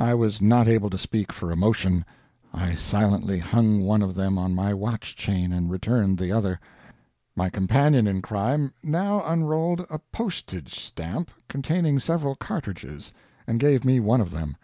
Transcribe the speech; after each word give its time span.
I 0.00 0.12
was 0.12 0.42
not 0.42 0.66
able 0.66 0.90
to 0.90 0.98
speak 0.98 1.32
for 1.32 1.52
emotion. 1.52 2.04
I 2.52 2.74
silently 2.74 3.38
hung 3.38 3.84
one 3.84 4.02
of 4.02 4.16
them 4.16 4.36
on 4.36 4.52
my 4.52 4.74
watch 4.74 5.14
chain, 5.14 5.52
and 5.52 5.70
returned 5.70 6.18
the 6.18 6.32
other. 6.32 6.58
My 7.36 7.48
companion 7.48 8.08
in 8.08 8.20
crime 8.20 8.72
now 8.82 9.22
unrolled 9.24 9.86
a 9.88 10.00
postage 10.10 10.74
stamp 10.80 11.30
containing 11.46 12.00
several 12.00 12.34
cartridges, 12.34 13.12
and 13.46 13.60
gave 13.60 13.84
me 13.84 14.00
one 14.00 14.20
of 14.20 14.32
them. 14.32 14.56